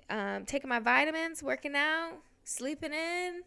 um, 0.09 0.45
taking 0.45 0.69
my 0.69 0.79
vitamins, 0.79 1.43
working 1.43 1.75
out, 1.75 2.19
sleeping 2.45 2.93
in, 2.93 3.43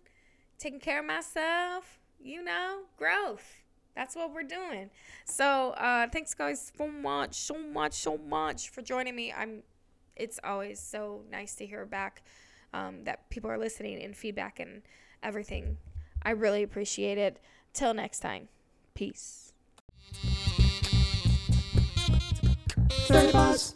taking 0.59 0.81
care 0.81 0.99
of 0.99 1.05
myself. 1.05 1.99
You 2.21 2.43
know, 2.43 2.81
growth. 2.97 3.64
That's 3.95 4.15
what 4.15 4.33
we're 4.33 4.43
doing. 4.43 4.89
So 5.25 5.71
uh, 5.71 6.07
thanks 6.11 6.33
guys 6.33 6.71
so 6.77 6.87
much, 6.87 7.35
so 7.35 7.57
much, 7.57 7.93
so 7.93 8.17
much 8.17 8.69
for 8.69 8.81
joining 8.81 9.15
me. 9.15 9.33
I'm. 9.33 9.63
It's 10.15 10.39
always 10.43 10.79
so 10.79 11.21
nice 11.29 11.55
to 11.55 11.65
hear 11.65 11.85
back 11.85 12.23
um, 12.73 13.03
that 13.03 13.29
people 13.29 13.49
are 13.49 13.57
listening 13.57 14.01
and 14.01 14.15
feedback 14.15 14.59
and 14.59 14.81
everything. 15.23 15.77
I 16.23 16.31
really 16.31 16.63
appreciate 16.63 17.17
it. 17.17 17.39
Till 17.73 17.93
next 17.93 18.19
time, 18.19 18.47
peace. 18.93 19.51
30 22.89 23.75